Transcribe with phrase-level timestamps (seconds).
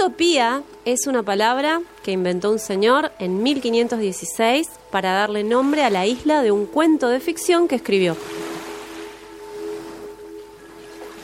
[0.00, 6.06] Utopía es una palabra que inventó un señor en 1516 para darle nombre a la
[6.06, 8.16] isla de un cuento de ficción que escribió.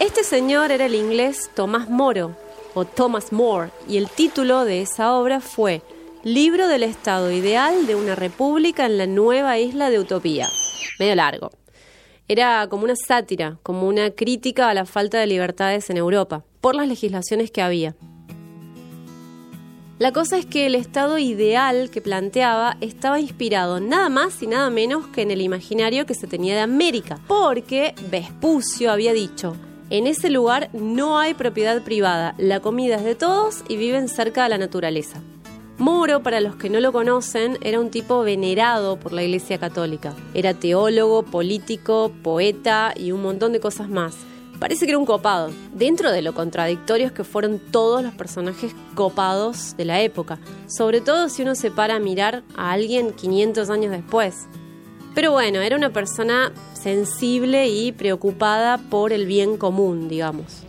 [0.00, 2.36] Este señor era el inglés Tomás Moro,
[2.74, 5.80] o Thomas More, y el título de esa obra fue
[6.22, 10.46] Libro del Estado Ideal de una República en la nueva isla de Utopía.
[10.98, 11.52] Medio largo.
[12.28, 16.74] Era como una sátira, como una crítica a la falta de libertades en Europa, por
[16.74, 17.96] las legislaciones que había.
[19.98, 24.70] La cosa es que el estado ideal que planteaba estaba inspirado nada más y nada
[24.70, 29.56] menos que en el imaginario que se tenía de América, porque Vespucio había dicho,
[29.90, 34.44] en ese lugar no hay propiedad privada, la comida es de todos y viven cerca
[34.44, 35.20] de la naturaleza.
[35.78, 40.14] Moro, para los que no lo conocen, era un tipo venerado por la Iglesia Católica.
[40.32, 44.16] Era teólogo, político, poeta y un montón de cosas más.
[44.58, 49.76] Parece que era un copado, dentro de lo contradictorios que fueron todos los personajes copados
[49.76, 53.92] de la época, sobre todo si uno se para a mirar a alguien 500 años
[53.92, 54.48] después.
[55.14, 60.64] Pero bueno, era una persona sensible y preocupada por el bien común, digamos.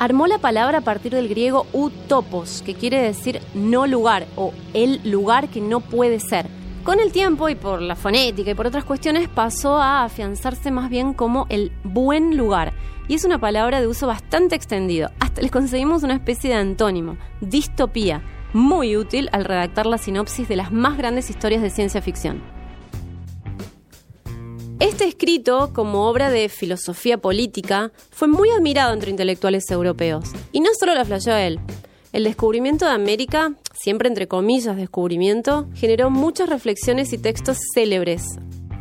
[0.00, 5.00] Armó la palabra a partir del griego utopos, que quiere decir no lugar o el
[5.08, 6.46] lugar que no puede ser.
[6.84, 10.90] Con el tiempo y por la fonética y por otras cuestiones pasó a afianzarse más
[10.90, 12.74] bien como el buen lugar.
[13.08, 15.10] Y es una palabra de uso bastante extendido.
[15.18, 20.56] Hasta les conseguimos una especie de antónimo, distopía, muy útil al redactar la sinopsis de
[20.56, 22.42] las más grandes historias de ciencia ficción.
[24.78, 30.32] Este escrito, como obra de filosofía política, fue muy admirado entre intelectuales europeos.
[30.52, 31.60] Y no solo lo flasheó él.
[32.14, 38.22] El descubrimiento de América, siempre entre comillas descubrimiento, generó muchas reflexiones y textos célebres.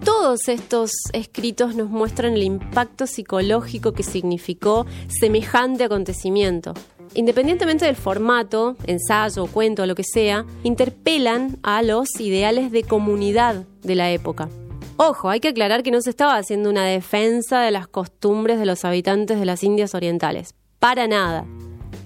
[0.05, 4.85] Todos estos escritos nos muestran el impacto psicológico que significó
[5.19, 6.75] semejante acontecimiento
[7.15, 13.95] independientemente del formato, ensayo, cuento, lo que sea, interpelan a los ideales de comunidad de
[13.95, 14.49] la época.
[14.97, 18.65] Ojo, hay que aclarar que no se estaba haciendo una defensa de las costumbres de
[18.65, 20.55] los habitantes de las Indias Orientales.
[20.79, 21.45] Para nada.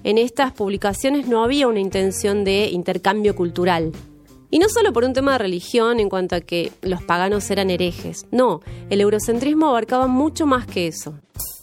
[0.08, 3.92] En estas publicaciones no había una intención de intercambio cultural.
[4.50, 7.68] Y no solo por un tema de religión en cuanto a que los paganos eran
[7.68, 8.24] herejes.
[8.30, 11.12] No, el eurocentrismo abarcaba mucho más que eso.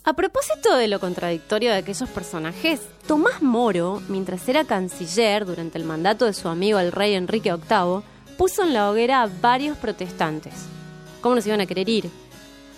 [0.03, 5.83] A propósito de lo contradictorio de aquellos personajes, Tomás Moro, mientras era canciller durante el
[5.83, 8.03] mandato de su amigo el rey Enrique VIII,
[8.37, 10.53] puso en la hoguera a varios protestantes.
[11.19, 12.11] ¿Cómo nos iban a querer ir?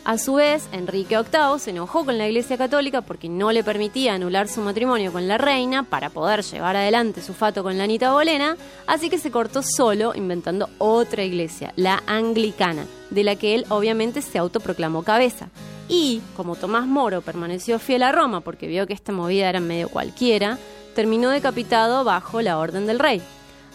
[0.08, 4.14] A su vez, Enrique VIII se enojó con la Iglesia Católica porque no le permitía
[4.14, 8.14] anular su matrimonio con la reina para poder llevar adelante su fato con la Anita
[8.14, 8.56] Bolena,
[8.88, 14.22] así que se cortó solo inventando otra iglesia, la anglicana, de la que él obviamente
[14.22, 15.50] se autoproclamó cabeza.
[15.90, 19.90] Y, como Tomás Moro permaneció fiel a Roma porque vio que esta movida era medio
[19.90, 20.58] cualquiera,
[20.96, 23.22] terminó decapitado bajo la orden del rey.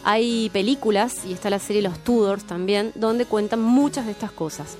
[0.02, 4.78] Hay películas, y está la serie Los Tudors también, donde cuentan muchas de estas cosas.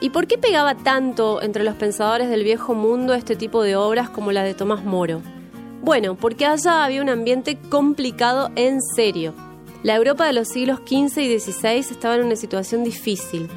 [0.00, 4.10] ¿Y por qué pegaba tanto entre los pensadores del viejo mundo este tipo de obras
[4.10, 5.22] como la de Tomás Moro?
[5.82, 9.34] Bueno, porque allá había un ambiente complicado en serio.
[9.82, 13.48] La Europa de los siglos XV y XVI estaba en una situación difícil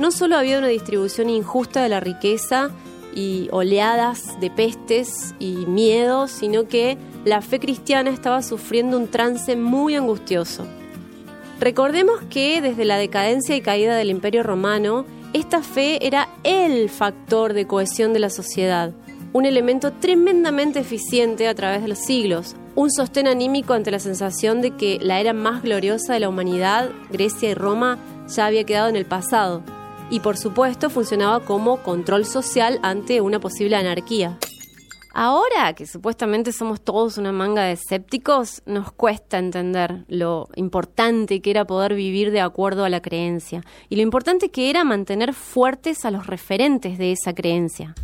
[0.00, 2.70] no solo había una distribución injusta de la riqueza
[3.14, 6.96] y oleadas de pestes y miedos, sino que
[7.26, 10.64] la fe cristiana estaba sufriendo un trance muy angustioso.
[11.60, 17.52] Recordemos que desde la decadencia y caída del Imperio Romano, esta fe era el factor
[17.52, 18.92] de cohesión de la sociedad,
[19.32, 24.60] un elemento tremendamente eficiente a través de los siglos, un sostén anímico ante la sensación
[24.60, 27.98] de que la era más gloriosa de la humanidad, Grecia y Roma,
[28.28, 29.62] ya había quedado en el pasado
[30.10, 34.36] y por supuesto funcionaba como control social ante una posible anarquía.
[35.12, 41.50] Ahora que supuestamente somos todos una manga de escépticos, nos cuesta entender lo importante que
[41.50, 46.04] era poder vivir de acuerdo a la creencia y lo importante que era mantener fuertes
[46.04, 47.94] a los referentes de esa creencia.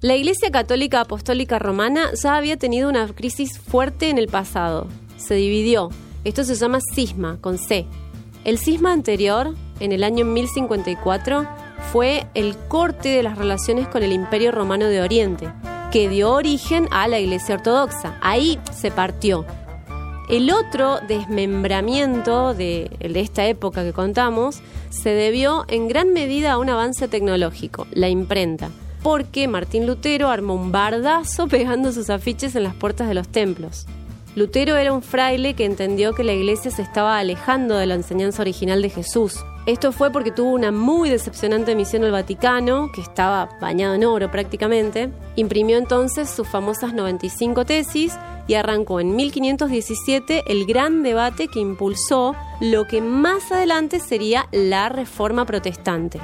[0.00, 4.88] La Iglesia Católica Apostólica Romana ya había tenido una crisis fuerte en el pasado.
[5.16, 5.90] Se dividió.
[6.24, 7.86] Esto se llama cisma, con C,
[8.44, 11.46] el cisma anterior, en el año 1054,
[11.90, 15.48] fue el corte de las relaciones con el Imperio Romano de Oriente,
[15.90, 18.16] que dio origen a la Iglesia Ortodoxa.
[18.20, 19.44] Ahí se partió.
[20.28, 26.70] El otro desmembramiento de, esta época que contamos se debió en gran medida a un
[26.70, 28.70] avance tecnológico, la imprenta,
[29.02, 33.86] porque Martín Lutero armó un bardazo pegando sus afiches en las puertas de los templos.
[34.34, 38.40] Lutero era un fraile que entendió que la iglesia se estaba alejando de la enseñanza
[38.40, 39.44] original de Jesús.
[39.64, 44.28] Esto fue porque tuvo una muy decepcionante misión al Vaticano, que estaba bañado en oro
[44.28, 45.12] prácticamente.
[45.36, 48.18] Imprimió entonces sus famosas 95 tesis
[48.48, 54.88] y arrancó en 1517 el gran debate que impulsó lo que más adelante sería la
[54.88, 56.18] Reforma Protestante.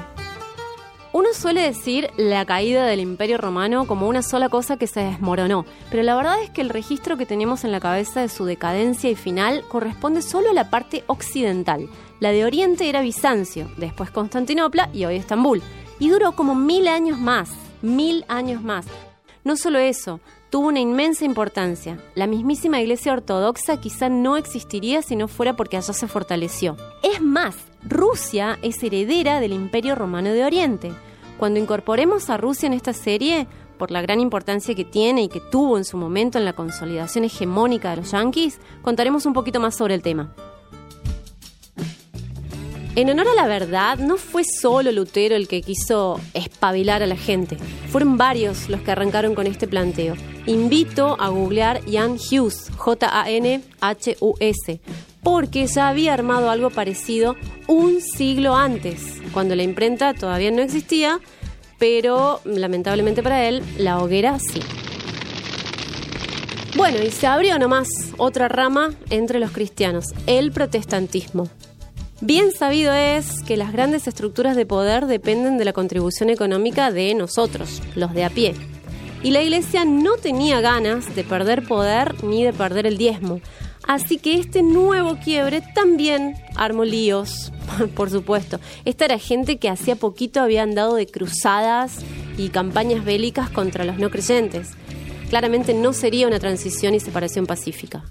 [1.19, 5.65] Uno suele decir la caída del Imperio Romano como una sola cosa que se desmoronó,
[5.91, 9.09] pero la verdad es que el registro que tenemos en la cabeza de su decadencia
[9.09, 11.89] y final corresponde solo a la parte occidental.
[12.21, 15.61] La de Oriente era Bizancio, después Constantinopla y hoy Estambul.
[15.99, 17.49] Y duró como mil años más,
[17.81, 18.85] mil años más.
[19.43, 21.99] No solo eso, tuvo una inmensa importancia.
[22.15, 26.77] La mismísima Iglesia Ortodoxa quizá no existiría si no fuera porque allá se fortaleció.
[27.03, 30.93] Es más, Rusia es heredera del Imperio Romano de Oriente.
[31.39, 33.47] Cuando incorporemos a Rusia en esta serie,
[33.77, 37.23] por la gran importancia que tiene y que tuvo en su momento en la consolidación
[37.23, 40.33] hegemónica de los yanquis, contaremos un poquito más sobre el tema.
[42.97, 47.15] En honor a la verdad, no fue solo Lutero el que quiso espabilar a la
[47.15, 47.55] gente.
[47.87, 50.15] Fueron varios los que arrancaron con este planteo.
[50.45, 54.81] Invito a googlear Jan Hughes, J-A-N-H-U-S,
[55.23, 57.35] porque ya había armado algo parecido
[57.67, 61.19] un siglo antes, cuando la imprenta todavía no existía,
[61.77, 64.61] pero lamentablemente para él, la hoguera sí.
[66.75, 67.87] Bueno, y se abrió nomás
[68.17, 71.49] otra rama entre los cristianos, el protestantismo.
[72.21, 77.15] Bien sabido es que las grandes estructuras de poder dependen de la contribución económica de
[77.15, 78.55] nosotros, los de a pie.
[79.21, 83.41] Y la iglesia no tenía ganas de perder poder ni de perder el diezmo.
[83.83, 87.51] Así que este nuevo quiebre también armó líos,
[87.95, 88.59] por supuesto.
[88.85, 91.97] Esta era gente que hacía poquito había andado de cruzadas
[92.37, 94.69] y campañas bélicas contra los no creyentes.
[95.29, 98.03] Claramente no sería una transición y separación pacífica.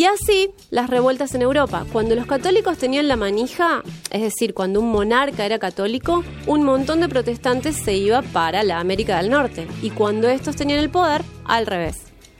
[0.00, 1.84] Y así las revueltas en Europa.
[1.92, 7.02] Cuando los católicos tenían la manija, es decir, cuando un monarca era católico, un montón
[7.02, 9.66] de protestantes se iba para la América del Norte.
[9.82, 11.98] Y cuando estos tenían el poder, al revés.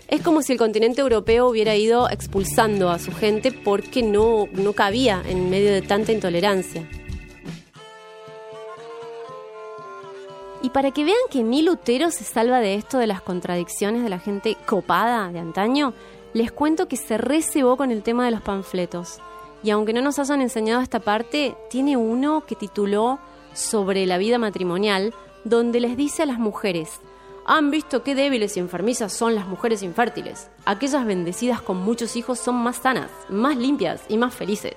[0.08, 4.72] Es como si el continente europeo hubiera ido expulsando a su gente porque no, no
[4.72, 6.88] cabía en medio de tanta intolerancia.
[10.62, 14.08] Y para que vean que ni Lutero se salva de esto de las contradicciones de
[14.08, 15.92] la gente copada de antaño,
[16.32, 19.18] les cuento que se recebó con el tema de los panfletos.
[19.62, 23.18] Y aunque no nos hayan enseñado esta parte, tiene uno que tituló
[23.52, 25.12] Sobre la vida matrimonial,
[25.44, 27.00] donde les dice a las mujeres,
[27.46, 30.48] han visto qué débiles y enfermizas son las mujeres infértiles.
[30.66, 34.76] Aquellas bendecidas con muchos hijos son más sanas, más limpias y más felices.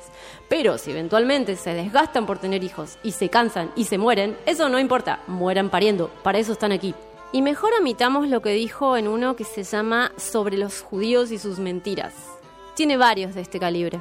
[0.50, 4.70] Pero si eventualmente se desgastan por tener hijos y se cansan y se mueren, eso
[4.70, 6.96] no importa, mueran pariendo, para eso están aquí.
[7.34, 11.40] Y mejor omitamos lo que dijo en uno que se llama Sobre los judíos y
[11.40, 12.14] sus mentiras.
[12.76, 14.00] Tiene varios de este calibre.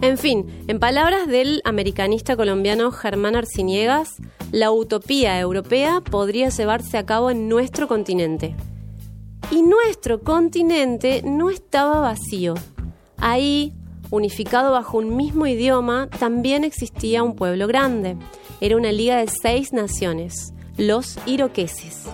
[0.00, 4.16] En fin, en palabras del americanista colombiano Germán Arciniegas,
[4.52, 8.56] la utopía europea podría llevarse a cabo en nuestro continente.
[9.50, 12.54] Y nuestro continente no estaba vacío.
[13.18, 13.74] Ahí,
[14.10, 18.16] unificado bajo un mismo idioma, también existía un pueblo grande.
[18.62, 22.04] Era una liga de seis naciones los iroqueses.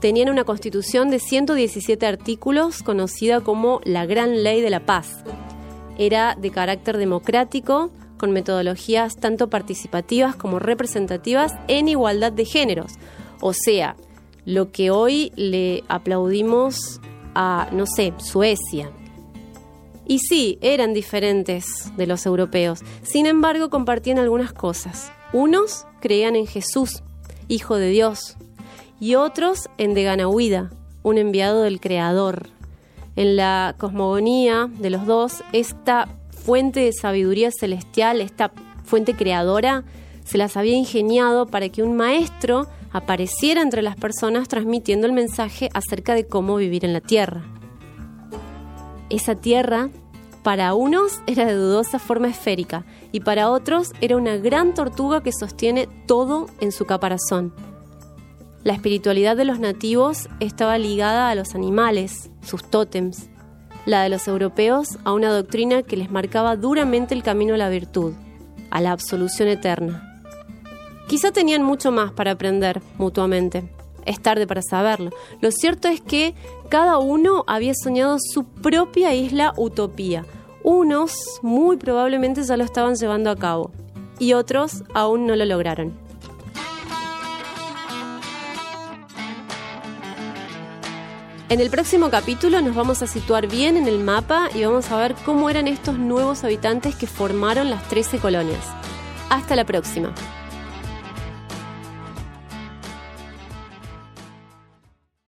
[0.00, 5.24] Tenían una constitución de 117 artículos conocida como la Gran Ley de la Paz.
[5.98, 12.92] Era de carácter democrático, con metodologías tanto participativas como representativas en igualdad de géneros.
[13.40, 13.96] O sea,
[14.44, 17.00] lo que hoy le aplaudimos
[17.34, 18.90] a, no sé, Suecia.
[20.06, 21.64] Y sí, eran diferentes
[21.96, 22.80] de los europeos.
[23.02, 25.12] Sin embargo, compartían algunas cosas.
[25.32, 27.02] Unos creían en Jesús
[27.50, 28.36] Hijo de Dios,
[29.00, 30.70] y otros en Deganahuida,
[31.02, 32.48] un enviado del Creador.
[33.16, 38.52] En la cosmogonía de los dos, esta fuente de sabiduría celestial, esta
[38.84, 39.82] fuente creadora,
[40.22, 45.70] se las había ingeniado para que un maestro apareciera entre las personas transmitiendo el mensaje
[45.74, 47.42] acerca de cómo vivir en la tierra.
[49.08, 49.90] Esa tierra
[50.42, 55.32] para unos era de dudosa forma esférica y para otros era una gran tortuga que
[55.32, 57.52] sostiene todo en su caparazón.
[58.64, 63.28] La espiritualidad de los nativos estaba ligada a los animales, sus tótems,
[63.86, 67.68] la de los europeos a una doctrina que les marcaba duramente el camino a la
[67.68, 68.12] virtud,
[68.70, 70.22] a la absolución eterna.
[71.08, 73.68] Quizá tenían mucho más para aprender mutuamente.
[74.10, 75.10] Es tarde para saberlo.
[75.40, 76.34] Lo cierto es que
[76.68, 80.26] cada uno había soñado su propia isla utopía.
[80.64, 81.12] Unos
[81.42, 83.70] muy probablemente ya lo estaban llevando a cabo
[84.18, 85.96] y otros aún no lo lograron.
[91.48, 94.96] En el próximo capítulo nos vamos a situar bien en el mapa y vamos a
[94.96, 98.66] ver cómo eran estos nuevos habitantes que formaron las 13 colonias.
[99.28, 100.12] Hasta la próxima.